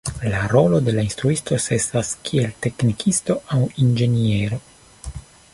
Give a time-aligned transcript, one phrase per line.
[0.29, 4.63] La rolo de la instruisto estas kiel teknikisto aŭ inĝeniero.